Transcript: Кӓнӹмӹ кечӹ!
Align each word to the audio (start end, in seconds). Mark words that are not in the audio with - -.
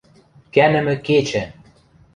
Кӓнӹмӹ 0.53 0.95
кечӹ! 1.05 1.43